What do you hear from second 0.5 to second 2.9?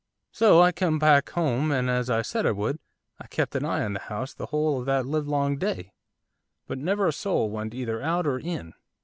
I come back home, and as I said I would,